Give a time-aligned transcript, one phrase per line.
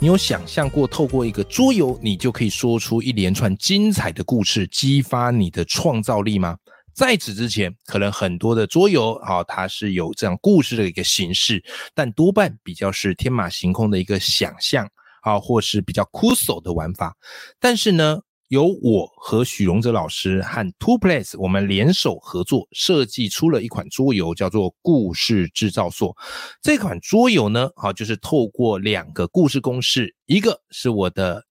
[0.00, 6.58] 你有想象过透过一个桌游，你就可以说出一连串精彩的故事，激发你的创造力吗？
[6.92, 14.86] 在此之前，可能很多的桌游啊，它是有这样故事的一个形式，但多半比较是天马行空的一个想象
[15.22, 17.16] 啊，或是比较枯手的玩法。
[17.58, 26.14] 但是呢，由我和许荣哲老师和 Two Place 我们联手合作设计出了一款桌游，叫做《故事制造所》。
[26.62, 31.44] 这款桌游呢，好就是透过两个故事公式，一个是我的。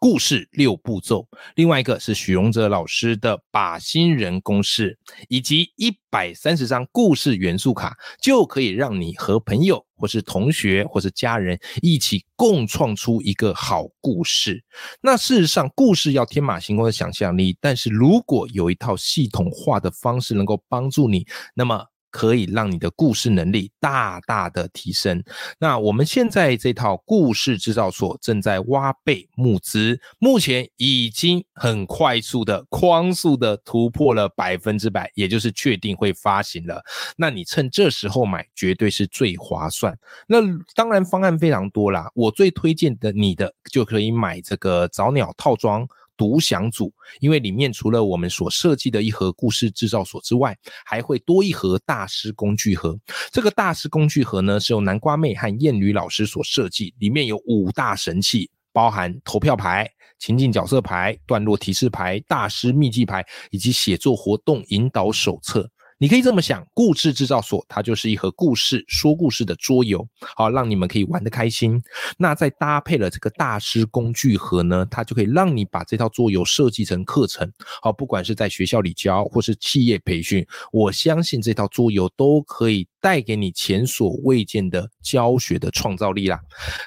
[0.00, 1.26] 故事六步骤，
[1.56, 4.98] 另外一个是许荣哲老师的把新人公式，
[5.28, 14.62] 以及一百三十张故事元素卡，就可以让你和朋友或是同学或是家人一起共创出一个好故事。
[15.00, 21.84] 那事实上，故事要天马行空的想象力，但是如果有一套系统化的方式能够帮助你，那么。
[22.10, 25.22] 可以让你的故事能力大大的提升。
[25.58, 36.82] 那我们现在这套故事制造所正在挖贝募资，目前已经很快速的、快速的突破了百分之百，也就是确定会发行了。
[37.16, 39.96] 那你趁这时候买，绝对是最划算。
[40.26, 40.38] 那
[40.74, 45.86] 当然方案非常多啦，我最推荐的你的就可以买这个早鸟套装。
[46.18, 52.98] 独享组，因为里面除了我们所设计的一盒故事制造所之外，还会多一盒大师工具盒。
[53.30, 59.88] 这个大师工具盒呢，是由南瓜妹和燕女老师所设计，里面有五大神器，包含投票牌、
[60.18, 65.70] 情境角色牌、段落提示牌、大师秘籍牌以及写作活动引导手册。
[66.00, 71.82] 你可以这么想，故事制造所它就是一盒故事说故事的桌游，好让你们可以玩得开心。
[72.16, 82.86] 那再搭配了这个大师工具盒呢，它就可以让你把这套桌游设计成课程，好，不管是在学校里教或是企业培训，我相信这套桌游都可以。
[83.00, 86.40] 带给你前所未见的教学的创造力啦！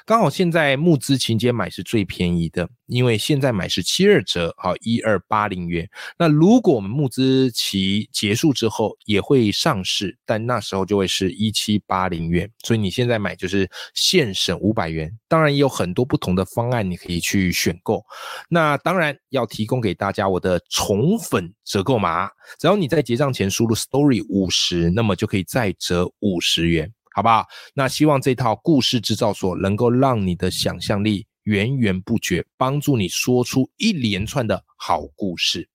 [0.04, 5.88] 刚好现在募资情节买是最便宜的，因为现在买是七二折，好一二八零元。
[6.18, 12.50] 那如果我们募资期结束之后也会上市，但那时候就会是一七八零元。
[12.62, 15.10] 所以你现在买就是现省五百元。
[15.28, 18.04] 当然也有很多不同的方案你可以去选购。
[18.50, 22.28] 那当然要提供给大家我的宠粉折扣码，
[22.58, 26.01] 只要你在结账前输入 story 五十，那么就可以再折。
[26.20, 27.46] 五十元，好不好？
[27.74, 35.68] 那希望这套故事制造所能够让你的想象力源源不绝，帮助你说出一连串的好故事。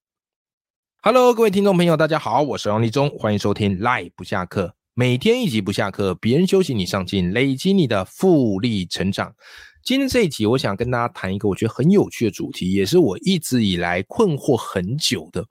[1.01, 9.33] Hello，各位听众朋友，大家好，我是王立忠，欢迎收听赖不下课，每天一集不下课，别人休息你上进，累积你的复利成长。
[9.87, 15.41] 今天这一集，我想跟大家谈一个我觉得很有趣的主题，也是我一直以来困惑很久的。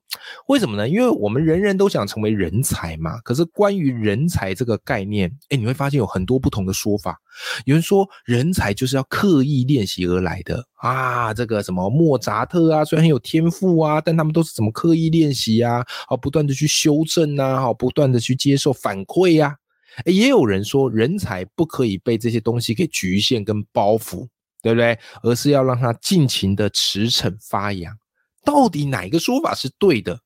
[0.49, 0.87] 为什么呢？
[0.87, 3.17] 因为我们人人都想成为人才嘛。
[3.21, 7.19] 可是关于人才这个概念，哎，你会发现有很多不同的说法。
[7.65, 15.83] 有人说人才就是要刻意练习而来的啊，这个什么莫扎特啊，虽然很有天赋啊，但他们都是怎么刻意练习啊？
[16.07, 19.57] 好，不断的去修正啊，好，不断的去接受反馈呀。
[20.05, 24.29] 也有人说，人才不可以被这些东西给局限跟包袱，
[24.63, 24.99] 对不对？
[25.23, 27.97] 而是要让他尽情的驰骋发扬。
[28.45, 30.21] 到底哪一个说法是对的？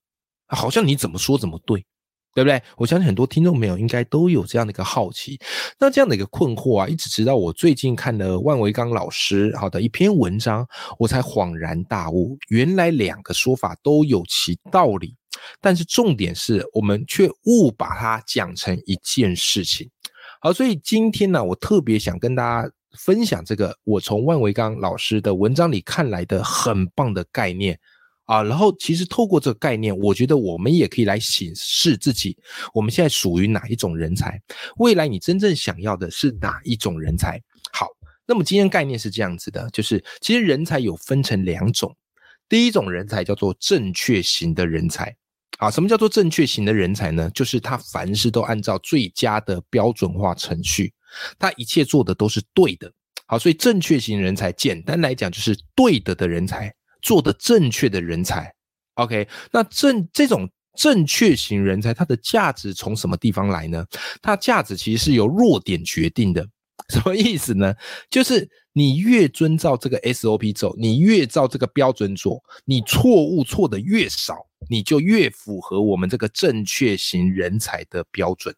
[0.49, 1.85] 好像你怎么说怎么对，
[2.35, 2.61] 对不对？
[2.77, 5.39] 我相信很多听众朋友应该都有这样的一个好奇，
[5.79, 10.67] 那这样的一个困惑啊，一直直到我最近看了万维刚老师好的一篇文章，
[10.99, 15.15] 我才恍然大悟，原来两个说法都有其道理。
[15.61, 19.91] 但是重点是我们却误把它讲成一件事情。
[20.41, 27.79] 好，所以今天呢，我特别想跟大家分享这个我从万维刚老师的文章里看来的很棒的概念
[28.25, 28.43] 啊。
[28.43, 32.39] 然后其实透过这个概念，我觉得我们也可以来审视自己，
[32.73, 34.41] 我们现在属于哪一种人才？
[34.79, 37.39] 未来你真正想要的是哪一种人才？
[37.73, 37.87] 好，
[38.27, 41.95] 那么今天概念是这样子的，就是其实人才有分成两种，
[42.49, 45.15] 第一种人才叫做正确型的人才。
[45.61, 47.31] 啊，什么叫做正确型的人才呢？
[47.35, 50.91] 就是他凡事都按照最佳的标准化程序，
[51.39, 52.91] 他一切做的都是对的。
[53.27, 58.51] 好，所以正确型人才，简单来讲就是对的的人才，做的正确的人才。
[58.95, 63.85] OK，那正这种正确型人才，它的价值从什么地方来呢？
[64.23, 66.45] 它价值其实是由弱点决定的。
[66.89, 67.75] 什么意思呢？
[68.09, 74.37] 就是你越遵照这个 SOP 走，你越照这个标准做，你错误错的越少，
[74.69, 78.55] 你就越符合我们这个正确型人才的标准，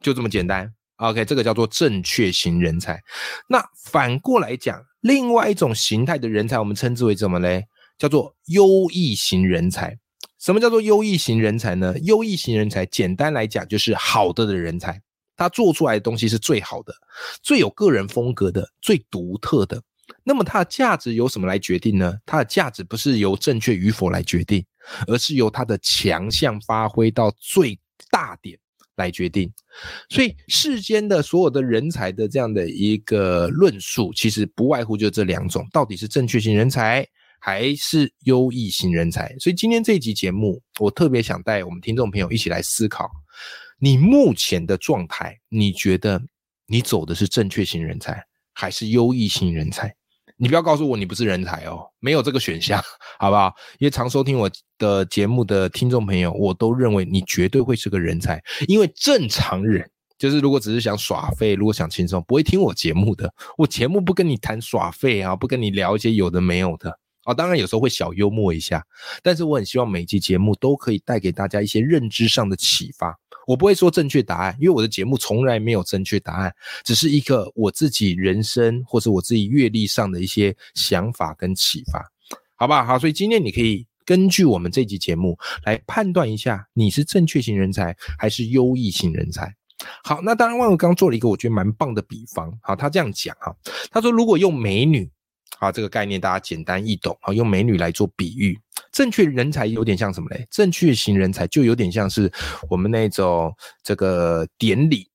[0.00, 0.72] 就这么简单。
[0.96, 3.00] OK，这个叫做正确型人才。
[3.48, 7.66] 那反过来讲，另外一种形态的人才，我们称之为什么嘞？
[7.98, 9.98] 叫做优异型人才。
[10.38, 11.94] 什么叫做优异型人才呢？
[12.00, 15.00] 优异型人才，简单来讲就是好的的人才。
[15.36, 16.94] 他做出来的东西是最好的、
[17.42, 19.82] 最有个人风格的、最独特的。
[20.22, 22.16] 那么它的价值由什么来决定呢？
[22.24, 24.64] 它的价值不是由正确与否来决定，
[25.08, 27.78] 而是由它的强项发挥到最
[28.08, 28.56] 大点
[28.94, 29.52] 来决定。
[30.08, 37.04] 所以世间的所有的人才的这样的一个论述，其实不外乎就这两种：到底是正确型人才
[37.40, 39.34] 还是优异型人才？
[39.40, 43.10] 所以今天这一集节目，我特别想带我们听众朋友一起来思考。
[43.78, 46.22] 你目前的状态，你觉得
[46.66, 49.94] 你走的是正确型人才还是优异型人才？
[50.38, 52.82] 你不要告诉我你不是人才哦，没有这个选项，
[53.18, 53.54] 好不好？
[53.78, 59.88] 因为常收听我的节目的听众朋友，我都认为你绝对会是个人才，因为正常人
[60.18, 63.32] 就是如果只是想耍废，如果想轻松，不会听我节目的。
[63.56, 67.34] 我节目不跟你谈耍废啊，不跟你聊一些有的没有的啊。
[67.34, 68.82] 当然有时候会小幽默一下，
[69.22, 73.14] 但是我很希望每一期节目都可以带给大家一些认知上的启发。
[73.46, 76.52] 我不会说正确答案，因为我的节目从来没有正确答案，
[76.82, 82.04] 只是一个我自己人生或者我自己阅历上的一些想法跟启发，
[82.56, 82.84] 好吧？
[82.84, 89.54] 好，所以今天你可以根据我们这集节目来判断一下，你是正确型人才还是优异型人才。
[90.02, 93.54] 好，那当然万物刚做了一个我觉得蛮棒的比方，好，他这样讲哈，
[93.92, 95.08] 他说如果用美女。
[95.58, 97.16] 好，这个概念大家简单易懂。
[97.22, 98.58] 啊，用美女来做比喻，
[98.92, 100.46] 正确人才有点像什么嘞？
[100.50, 102.30] 正确型人才就有点像是
[102.68, 105.08] 我们那种这个典礼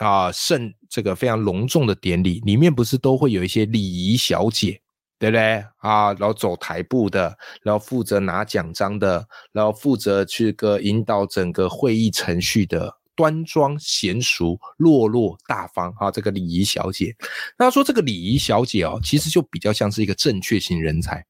[0.00, 4.78] 啊，盛这个非常隆重的典礼，里面不是都会有一些礼仪小姐，
[5.18, 6.12] 对不对啊？
[6.14, 12.98] 然后走台步的，然后负责拿奖章的，然后负责去个引导整个会议程序的。
[13.16, 17.16] 端庄娴熟、落落大方，啊，这个礼仪小姐。
[17.58, 21.24] 那说这个礼仪小姐哦，其实就比较像是一个正确型人才。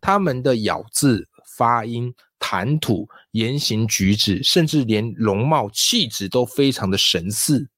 [0.00, 7.68] 他们的咬字、发音、谈吐、言行举止，甚至连容貌、气质都非常的神似，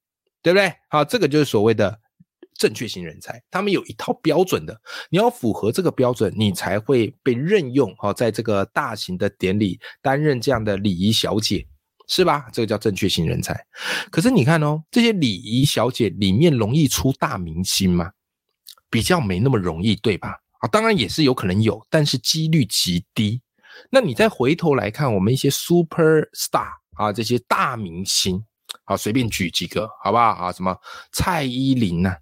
[0.41, 0.71] 对不对？
[0.89, 1.99] 好，这个就是所谓的
[2.57, 3.41] 正确型人才。
[3.49, 4.79] 他们有一套标准的，
[5.09, 7.93] 你要符合这个标准，你才会被任用。
[7.95, 11.65] 哈，在这个大型的典礼担任这样的礼仪小姐。
[12.09, 12.47] 是吧？
[12.51, 13.55] 这个叫正确型人才。
[14.11, 18.11] 可是你看哦，这些礼仪小姐里面容易出大明星吗？
[18.89, 20.35] 比较没那么容易，对吧？
[20.59, 23.39] 啊，当然也是有可能有，但是几率极低。
[23.91, 28.43] 那你再回头来看我们一些 super star 啊，这些大明星，
[28.83, 30.23] 好，随便举几个，好不好？
[30.23, 30.75] 啊，什么
[31.11, 32.15] 蔡依林呐，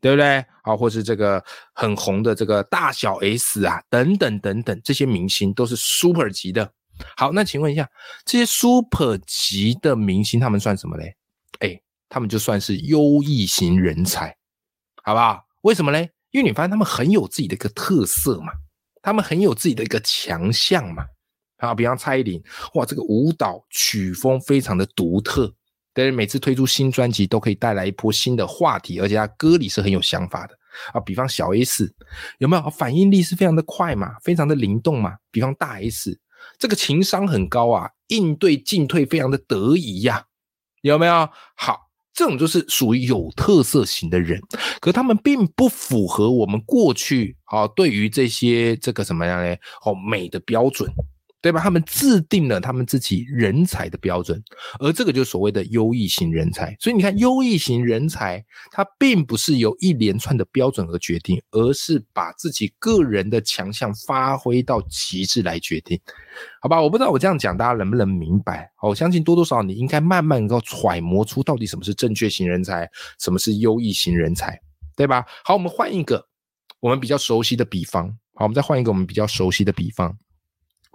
[0.00, 0.44] 对不对？
[0.62, 1.44] 啊，或是这个
[1.74, 6.72] 很红的这个大小 S 啊，等等等等，这些明星都是 super 级的。
[7.16, 7.88] 好，那请问一下，
[8.24, 11.16] 这些 super 级的明星，他们算什么嘞？
[11.60, 14.36] 哎，他们就算是优异型人才，
[15.02, 15.44] 好不好？
[15.62, 16.10] 为什么嘞？
[16.30, 18.52] 因为你发现他们很有自己的一个特色嘛，
[19.02, 21.04] 他们很有自己的一个强项嘛。
[21.56, 22.40] 啊，比方蔡依林，
[22.74, 25.52] 哇，这个舞蹈曲风非常的独特，
[25.92, 30.56] 但是，每次推出新专辑都可以带来一波新的话题，而且他歌里是很有想法的
[30.92, 31.00] 啊。
[31.00, 31.92] 比方小 S，
[32.38, 35.16] 有没有反应力是非常的快嘛，非常的灵动嘛？
[35.32, 36.16] 比方大 S。
[36.58, 40.26] 这个情商很高啊，应对进退非常的得宜呀，
[40.82, 41.28] 有没有？
[41.54, 44.40] 好，这种就是属于有特色型的人，
[44.80, 49.54] 可他们并不符合我们过去啊对于这些这个什么样呢？
[49.84, 50.90] 哦，美的标准。
[51.40, 51.60] 对吧？
[51.60, 54.42] 他们制定了他们自己人才的标准，
[54.80, 56.76] 而这个就是所谓的优异型人才。
[56.80, 65.98] 所以你看，优异型人才他并不是由一连串的标准而决定，而是把自己个人的强项发挥到极致来决定。
[66.60, 66.82] 好吧？
[66.82, 68.70] 我不知道我这样讲大家能不能明白？
[68.82, 72.88] 我相信多多少少你应该慢慢能够揣摩出到底什么是正确型人才，
[73.20, 74.60] 什么是优异型人才，
[74.96, 75.24] 对吧？
[75.44, 76.26] 好，我们换一个
[76.80, 78.08] 我们比较熟悉的比方。
[78.34, 80.16] 好，我们再换一个我们比较熟悉的比方。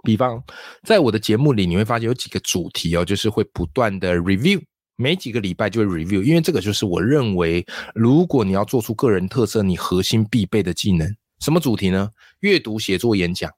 [0.04, 0.42] 比方，
[0.82, 4.62] 在我的节目里，你会发现有几个主题哦，就是会不断的 review，
[4.96, 11.08] 每几个礼拜就会 review，因为这个就是我认为，如果你要做出个人特色，你核心必备的技能，
[11.40, 12.10] 什么主题呢？
[12.40, 13.50] 阅读、写作、演讲，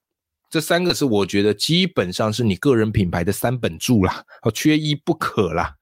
[0.48, 5.74] 这三个是我觉得基本上是你个人品牌的三本柱啦，哦，缺一不可啦，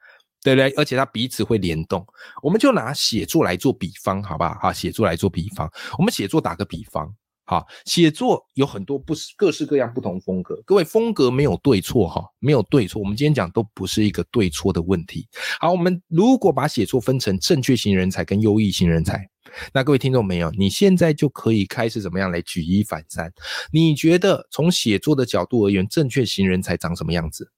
[0.42, 0.70] 对不对？
[0.76, 2.04] 而且它彼此会联动。
[2.42, 4.72] 我们就拿写作来做比方，好不好？
[4.72, 7.14] 写作来做比方，我们写作打个比方。
[7.46, 10.58] 好，写作有很多不各式各样不同风格。
[10.64, 13.00] 各位风格没有对错哈，没有对错。
[13.00, 15.28] 我们今天讲都不是一个对错的问题。
[15.60, 19.28] 好，我们如果把写作分成正确型人才跟优异型人才，
[19.74, 23.30] 那各位听众朋友，你现在就可以开始怎么样来举一反三？
[23.70, 27.50] 你觉得从写作的角度而言，正确型人才长什么样子？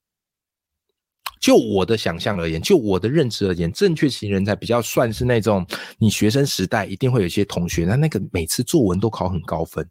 [1.41, 5.67] 就我的想象而言，就我的认知而言，正确型人才比较算是那种
[5.99, 9.87] 你学生时代一定会有一些同学，那那个每次作文都考很高分，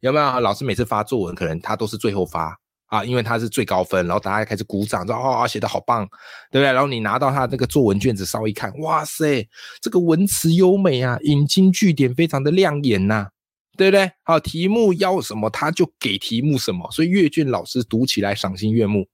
[0.00, 0.40] 有没有？
[0.40, 2.56] 老师每次发作文，可能他都是最后发
[2.86, 6.06] 啊，因为他是最高分，然后大家开始鼓掌，说哦写的好棒，
[6.50, 6.72] 对不对？
[6.72, 9.48] 然后你拿到他那个作文卷子，稍微一看，哇塞，
[9.80, 13.28] 这个文词优美啊，引经据典，非常的亮眼呐。
[13.76, 14.10] 对不对？
[14.22, 19.08] 好，题目要什么他就给题目什么，所以阅卷老师读起来赏心悦目。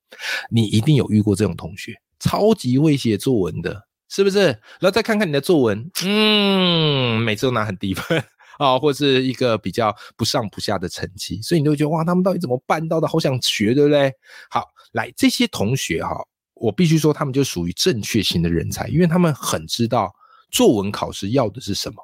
[0.50, 4.46] 你一定有遇过这种同学，超级会写作文的，是不是？
[4.46, 8.22] 然后再看看你的作文，嗯，每次都拿很低分
[8.58, 13.06] 啊，或是一个比较不上不下的成绩，所以你就觉得哇，他们到底怎么办到的？
[13.06, 14.12] 好想学，对不对？
[14.50, 16.16] 好，来这些同学哈，
[16.54, 20.12] 我必须说他们就属于正确型的人才，因为他们很知道
[20.50, 21.96] 作文考试要的是什么，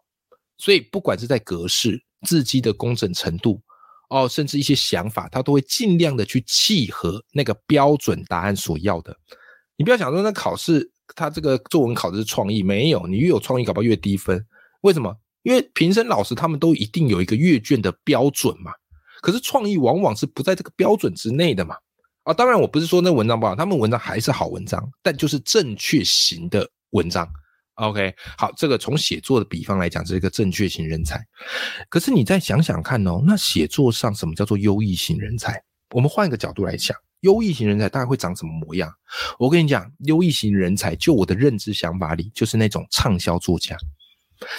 [0.56, 2.00] 所以不管是在格式。
[2.24, 3.60] 字迹的工整程度，
[4.08, 9.16] 哦，甚至一些想法，他都会尽量的去契合那个标准答案所要的。
[9.76, 14.44] 你不要想说那考试，他这个作文考的是创意，没有，你越有创意，搞不好越低分。
[14.80, 15.14] 为什么？
[15.42, 18.72] 因为评审老师他们都一定有一个阅卷的标准嘛。
[19.20, 21.76] 可是创意往往是不在这个标准之内的嘛。
[22.22, 27.28] 啊，当然我不是说那文章不好，他们文章还是好文章，但就是正确型的文章。
[27.74, 31.20] OK，好，这个从写作的比方来讲，是一个正确型人才。
[31.88, 35.60] 可是你再想想看哦，那写作上什么叫做优异型人才？
[35.90, 38.88] 我们换一个角度来讲，优异型人才大概会长什么模样？
[39.40, 43.76] 我跟你讲，优异型人才，就我的认知想法里，就是那种畅销作家。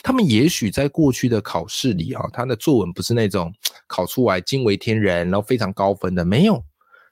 [0.03, 3.53] 他们也许在过去的考试里啊，他的作文不是那种
[3.87, 6.61] 考出来惊为天人，然后非常高分的，没有。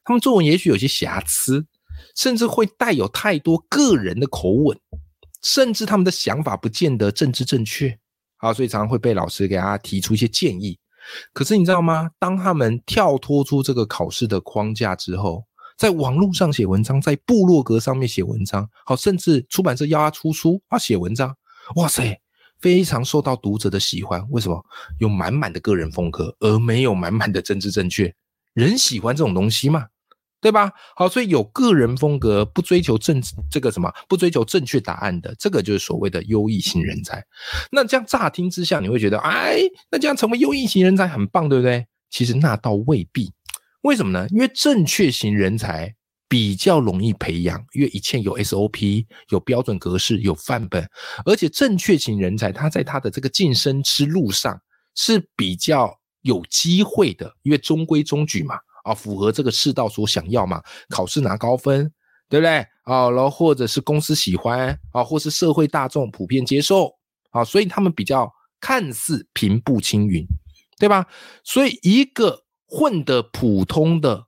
[0.04, 1.66] 他们作文也许有些瑕疵，
[2.16, 4.78] 甚至会带有太多个人的口吻。
[5.44, 8.00] 甚至他们的想法不见得政治正确，
[8.38, 10.80] 啊，所以常常会被老师给他提出一些建议。
[11.34, 12.10] 可是你知道吗？
[12.18, 15.44] 当他们跳脱出这个考试的框架之后，
[15.78, 21.36] 在网络上写文章，在部落格上面写文章，好，甚至出版社要他出书啊，写文章，
[21.76, 22.18] 哇塞，
[22.62, 24.26] 非常受到读者的喜欢。
[24.30, 24.64] 为什么？
[25.00, 28.14] 有满满的个人风格，而没有满满的政治正确。
[28.54, 29.88] 人喜欢这种东西吗？
[30.44, 30.72] 对吧？
[30.96, 33.20] 好，所以有个人风格，不追求正
[33.50, 37.26] 这个什么，不追求正确答案的，这个就是所谓的优异型人才。
[37.72, 39.58] 那这样乍听之下，你会觉得，哎，
[39.90, 41.88] 那这样成为优异型人才很棒，对不对？
[42.10, 43.32] 其实那倒未必。
[43.82, 44.28] 为什么呢？
[44.30, 45.96] 因为正确型人才
[46.28, 50.86] 比较容易培养，因为一切有 SOP，有标准格式，有范本，
[51.26, 54.60] 而且正确型人才他在他的这个晋升之路上
[54.96, 58.56] 是比较有机会的，因为中规中矩嘛。
[58.84, 60.62] 啊，符合这个世道所想要嘛？
[60.90, 61.92] 考试拿高分，
[62.30, 62.58] 对不对？
[62.84, 66.94] 啊，然后或者是公司喜欢啊，或是社会大众普遍接受
[67.32, 70.26] 啊，所以他们比较看似平步青云，
[70.78, 71.08] 对吧？
[71.44, 74.28] 所以一个混得普通的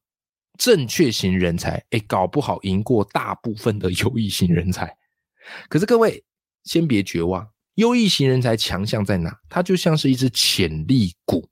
[0.58, 4.96] 正确型人才，哎，搞不好赢过大部分的 优异型人才。
[5.68, 6.24] 可是各位
[6.64, 9.38] 先别绝望，优异型人才强项在哪？
[9.50, 11.48] 它就像是一只潜力股。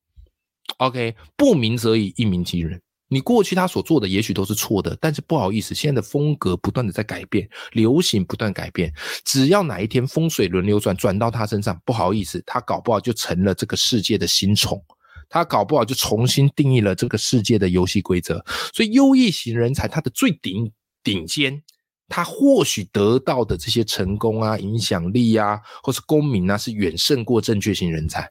[0.78, 2.82] OK，不鸣则已，一鸣惊人。
[3.14, 8.92] 你过去他所做的也许都是错的，但是不好意思，现在的风格不断的在改变，流行不断改变。
[9.24, 14.84] 只要哪一天风水轮流转，转到他身上，不好意思，他搞不好就成了这个世界的新宠，
[15.30, 18.44] 他搞不好就重新定义了这个世界的游戏规则。
[18.74, 20.72] 所以，优异型人才他的最顶
[21.04, 21.62] 顶尖，
[22.10, 28.30] 他或许得到的这些成功啊、影响力啊，或是功名啊，是远胜过正确型人才。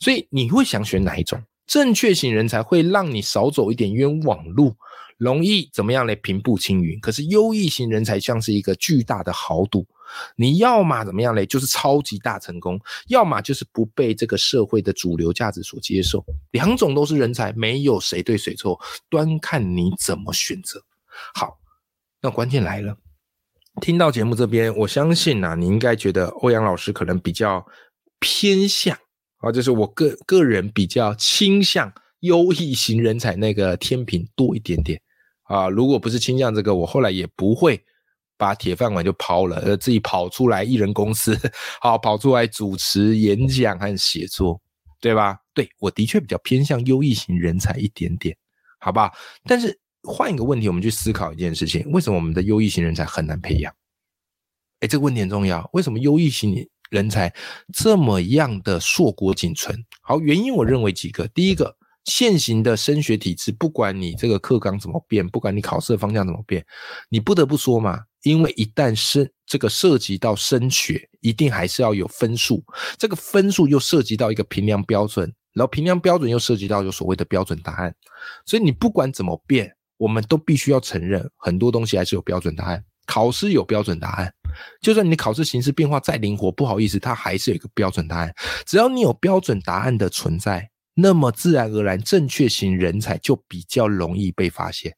[0.00, 1.42] 所以，你会想选哪一种？
[1.68, 4.74] 正确型人才会让你少走一点冤枉路，
[5.18, 6.98] 容易怎么样来平步青云？
[6.98, 9.86] 可是优异型人才像是一个巨大的豪赌，
[10.34, 11.44] 你要么怎么样嘞？
[11.44, 16.24] 就是超级大成功，要么就是不被这个社会的主流价值所接受。
[16.52, 20.82] 两种都是人才，没有谁对谁错，端看你怎么选择。
[21.34, 21.58] 好，
[22.22, 22.96] 那关键来了，
[23.82, 27.66] 听到节目这边，我相信呐，你应该觉得欧阳老师可能比较
[28.18, 28.96] 偏向。
[29.38, 35.00] 啊，就是我个个人比较倾向优异型人才那个天平多一点点
[35.44, 35.68] 啊。
[35.68, 37.80] 如果不是倾向这个，我后来也不会
[38.36, 41.38] 把铁饭碗就抛了，呃，自己跑出来艺人公司，
[41.80, 44.60] 好跑出来主持演讲和写作，
[45.00, 45.38] 对吧？
[45.54, 48.36] 对我的确比较偏向优异型人才一点点，
[48.80, 49.12] 好吧？
[49.44, 53.72] 但是换一个问题，我们去思考一件事情：为什么我们的优异型人才很难培养？
[54.80, 55.68] 哎，这个问题很重要。
[55.72, 56.68] 为什么优异型？
[56.90, 57.32] 人才
[57.72, 61.28] 这么样的硕果仅存，好，原因我认为几个。
[61.28, 66.64] 第一个，现行的升学体制，不管你这个课纲怎么变，不管你考试的方向怎么变，
[67.10, 72.64] 你不得不说嘛，因为一旦升这个涉及到升学，一定还是要有分数，
[72.96, 77.94] 这个分数又涉及到一个评量标准，然后评量标准又涉及到有所谓的标准答案，
[78.46, 82.82] 所以你不管怎么变，我们都必须要承认很多东西还是有标准答案。
[83.06, 84.30] 考试有标准答案，
[84.80, 88.34] 就算你的考试形式变化再灵活，不好意思，它还是有一个标准答案。
[88.66, 94.94] 只要你有标准答案的存在，那么自然而然正确型人才就比较容易被发现，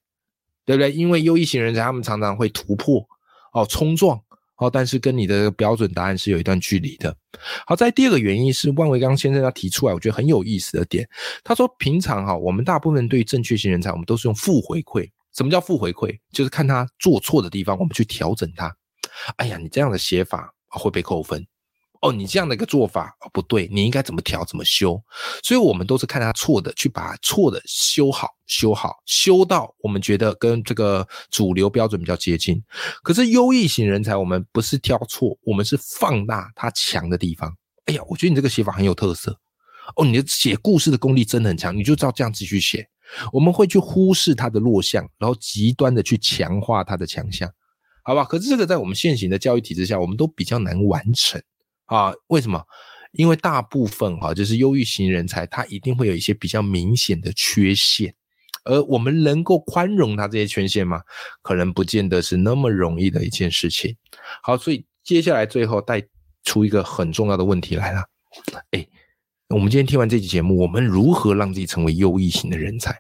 [0.64, 0.92] 对不对？
[0.92, 3.06] 因为优异型人才他们常常会突破
[3.52, 4.20] 哦，冲撞
[4.56, 7.14] 哦，但是跟你的标准答案是有一段距离的。
[7.66, 11.08] 好，在第二个原因是万维刚先生他提出来，我觉得很有意思的点，
[11.44, 15.08] 他说平常哈，我们大部分对于正确型人才，我们都是用负回馈。
[15.32, 16.18] 什么叫负回馈？
[16.32, 18.74] 就是看他做错的地方，我们去调整他。
[19.36, 21.46] 哎呀，你这样的写法会被扣分
[22.00, 22.12] 哦。
[22.12, 25.02] 你这样的一个做法不对，你应该怎么调、怎么修？
[25.42, 32.62] 所以，我们都是看他错的，去把错的修好、修好、修到我们觉得跟这个主流标准比较接近。
[33.02, 37.54] 可是，优异型人才，我们不是挑错，我们是放大他强的地方。
[37.86, 39.38] 哎呀，我觉得你这个写法很有特色
[39.96, 42.88] 哦，你的写故事的功力真的很强，你就照这样继续写。
[43.32, 47.50] 我们会去忽视他的弱项，然后极端的去强化他的强项，
[48.10, 48.24] 好吧？
[48.24, 51.40] 可是这个在我们现行的教育体制下，我们都比较难完成
[51.84, 52.12] 啊？
[52.26, 52.60] 为什么？
[53.12, 58.12] 因为大部分哈，就是优异型人才，他一定会有一些比较明显的缺陷，
[58.64, 61.00] 而我们能够宽容他这些缺陷吗？
[61.40, 63.94] 可能不见得是那么容易的一件事情。
[64.42, 66.02] 好，所以接下来最后带
[66.42, 68.02] 出一个很重要的问题来了，
[68.72, 68.84] 哎。
[69.52, 72.96] 我们今天听完这期节目，我们如何让自己成为优异型的人才？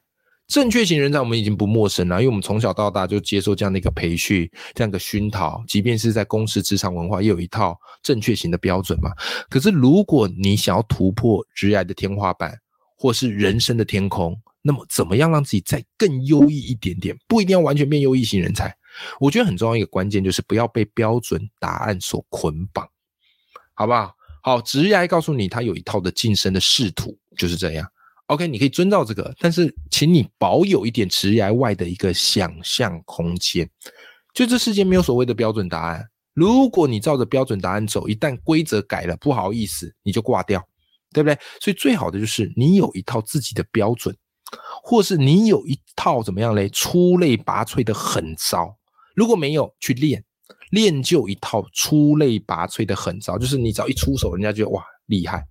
[0.50, 5.62] 正确型人才我们已经不陌生了，因为我们从小到大就接受这样的一个培训，这样的熏陶。
[5.68, 9.12] 即便是在公司职场文化，也有一套正确型的标准嘛。
[9.48, 12.58] 可是如果你想要突破职业的天花板，
[12.96, 17.16] 或是人生的天空，那么怎么样让自己再更优异一点点？
[17.28, 18.76] 不一定要完全变优异型人才。
[19.20, 22.84] 我觉得很重要一个关键就是不要被标准答案所捆绑，
[23.72, 24.12] 好不好？
[24.42, 27.86] 好，职业告诉你，他有一套的晋升的仕途，就是这样。
[28.30, 33.68] OK，你可以遵照这个，但是请你保有一点职业外的一个想象空间。
[34.32, 40.64] 就这世界没有所谓的标准答案，如果你照着标准答案走，一旦规则改了，不好意思，你就挂掉，
[41.12, 41.36] 对不对？
[41.60, 44.16] 所以最好的就是你有一套自己的标准，
[44.84, 46.68] 或是你有一套怎么样嘞？
[46.68, 48.72] 出类拔萃的狠招。
[49.16, 50.24] 如果没有，去练。
[50.70, 55.44] 练就一套出类拔萃的狠招，就是你只要一出手，人家觉得哇厉害，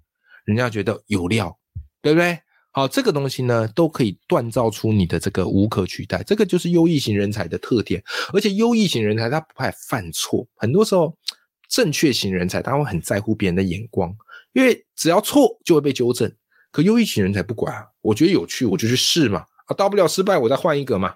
[0.45, 1.53] 人家觉得有料，
[2.01, 2.39] 对不对？
[2.79, 6.23] 好，这个东西呢，都可以锻造出你的这个无可取代。
[6.23, 11.13] 这个就是优异型人才的特点，而且优异型人才他不怕犯错，很多时候
[11.67, 14.15] 正确型人才他会很在乎别人的眼光，
[14.53, 16.31] 因为只要错就会被纠正。
[16.71, 21.13] 可优异型人才不管啊，我觉得有趣我就去试嘛，啊，大不了失败我再换一个嘛。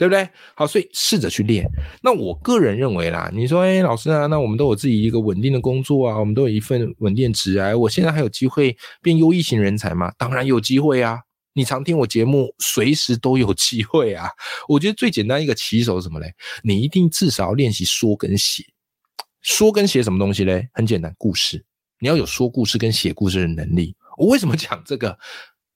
[0.00, 0.26] 对不对？
[0.54, 1.70] 好，所以试着去练。
[2.02, 10.10] 那我个人认为啦，你说，哎，老师啊，那我们都有自己一个稳定的工作啊，我们都有一份稳定职啊，我现在还有机会变优异型人才吗？
[10.16, 11.18] 当然有机会啊！
[11.52, 14.30] 你常听我节目，随时都有机会啊。
[14.66, 16.32] 我觉得最简单一个起手是什么嘞？
[16.64, 18.64] 你一定至少要练习说跟写。
[19.42, 20.66] 说跟写什么东西嘞？
[20.72, 21.62] 很简单，故事。
[21.98, 23.94] 你要有说故事跟写故事的能力。
[24.16, 25.18] 我为什么讲这个？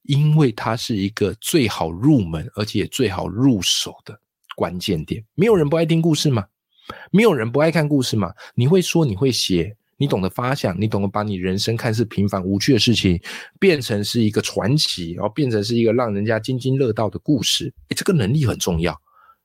[0.04, 4.18] 因为它是一个最好入门，而且最好入手的
[4.56, 5.24] 关键点。
[5.34, 6.44] 没有人不爱听故事吗？
[7.10, 8.32] 没有人不爱看故事吗？
[8.54, 13.18] 你会说，你会写，你懂得发想，你懂得把你人生看似平凡无趣的事情，
[13.58, 17.72] 变成是一个传奇，然后变成是一个让人家津津乐道的故事。
[17.88, 18.92] 诶这个能力很重要，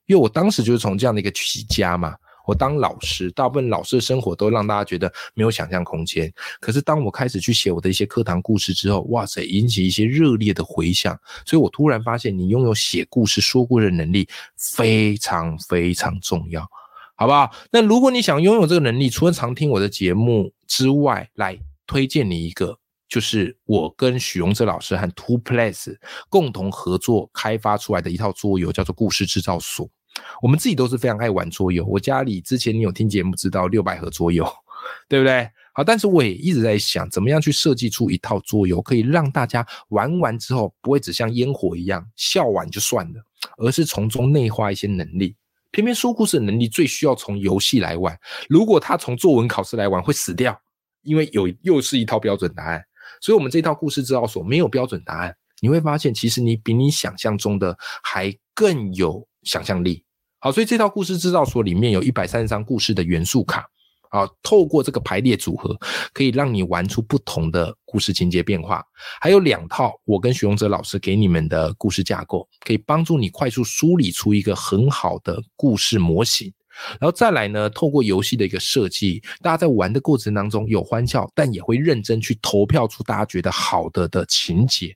[0.07, 2.13] 因为我当时就是从这样的一个起家嘛。
[2.49, 6.33] 我当老师，大部分老师的生活都让大家觉得没有想象空间。
[6.59, 11.15] 可是当我开始去写我的一些课堂故事之后，哇塞，引起一些热烈的回响。
[11.45, 16.67] 所以我突然发现，你拥有写故事、说故事的能力非常非常重要，
[17.15, 17.51] 好不好？
[17.71, 22.75] 那如果你想拥有这个能力，除了常听我的节目之外，来推荐你一个，
[23.07, 25.95] 就是我跟许荣哲老师和 Two Place
[26.29, 29.85] 共同合作开发出来的一套桌游，叫做《故事制造所》。
[30.41, 31.85] 我们自己都是非常爱玩桌游。
[31.85, 34.45] 我家里之前你有听节目知道六百盒桌游，
[35.07, 35.49] 对不对？
[35.73, 43.21] 好，但是我也一直在想，怎么样去设计出一套桌游，可以让大家玩完之后不会只像烟火一样笑完就算了，
[43.57, 45.35] 而是从中内化一些能力。
[45.71, 48.17] 偏偏说故事的能力最需要从游戏来玩，
[48.49, 50.59] 如果他从作文考试来玩会死掉，
[51.03, 52.83] 因为有又是一套标准答案。
[53.21, 60.03] 所以，我们这套故事制造所没有标准答案，你会发现其实你比你想象中的还更有想象力。
[60.41, 63.65] 好，所以这套故事制造所里面有一百三十张故事的元素卡，
[64.09, 65.77] 啊，透过这个排列组合，
[66.13, 68.81] 可以让你玩出不同的故事情节变化。
[69.19, 76.51] 还有两套我跟徐荣哲老师给你们的故事架构，可以帮助你快速梳理出一个很好的故事模型。
[76.97, 84.95] 然后再来呢，透过游戏的一个设计，大家在玩的过程当中有欢笑，但也会认真去投票出大家觉得好的的情节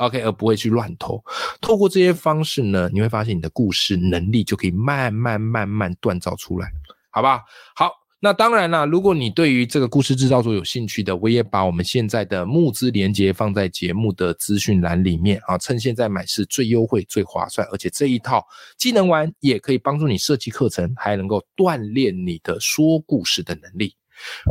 [0.00, 1.22] ，OK，而不会去乱投。
[1.60, 6.70] 透过这些方式呢，你会发现你的故事能力就可以慢慢慢慢锻造出来，
[7.10, 7.42] 好吧？
[7.74, 7.92] 好。
[8.22, 15.56] 那当然啦，如果你对于这个故事制造所有兴趣的，我也把我们现在的募资链接放在节目的资讯栏里面啊。
[15.56, 18.44] 趁现在买是最优惠、最划算，而且这一套
[18.76, 23.96] 技能玩也可以帮助你设计课程，还能够锻炼你的说故事的能力。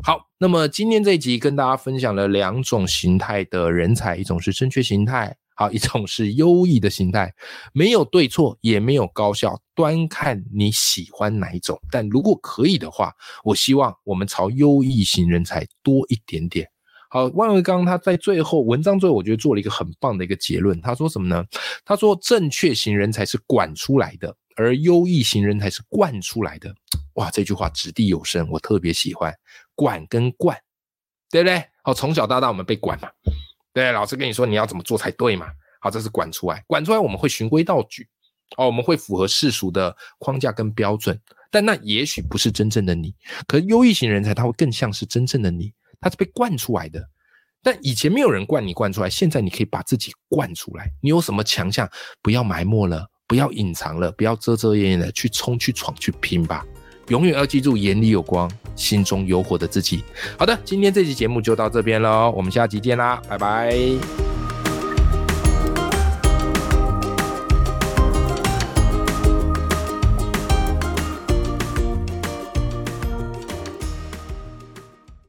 [0.03, 5.35] 好，那么今天这一集跟大家分享了两种形态的人才，一种是正确形态。
[5.55, 7.33] 好，一种是优异的形态，
[7.73, 11.77] 没有对错，也没有高效，端看你喜欢哪一种。
[11.91, 13.11] 但如果可以的话，
[13.43, 16.65] 我希望我们朝优异型人才多一点点。
[17.09, 20.79] 好，万维刚他在最后文章最后，我觉得做了一个很棒的一个结论。
[20.79, 21.43] 他说什么呢？
[21.83, 26.75] 他说正确型人才是管出来的，而优异型人才是惯出来的。
[27.13, 29.33] 哇，这句话掷地有声，我特别喜欢。
[29.73, 30.57] 管跟惯，
[31.31, 31.63] 对不对？
[31.81, 33.09] 好，从小到大我们被管嘛。
[33.71, 35.47] 对，老师跟你说你要怎么做才对嘛？
[35.79, 38.05] 好，这是管出来，管出来我们会循规蹈矩，
[38.57, 41.17] 哦，我们会符合世俗的框架跟标准，
[41.49, 43.15] 但那也许不是真正的你。
[43.47, 47.09] 可是优异型人才他会更像是真正的你，他是被惯出来的。
[47.61, 50.91] 但以前没有人惯你惯出来，现在你可以把自己惯出来。
[51.01, 51.89] 你有什么强项，
[52.21, 56.65] 不要埋没了，不要隐藏了，不要遮遮掩掩的去冲去闯去拼吧。
[57.09, 60.03] 永远要记住，眼里有光，心中有火的自己。
[60.37, 64.28] 好的，今天这期节目就到这边喽，我们下期见啦，拜拜。